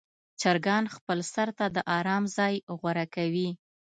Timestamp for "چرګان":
0.41-0.85